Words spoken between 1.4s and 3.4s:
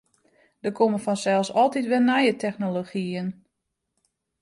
altyd wer nije technologyen.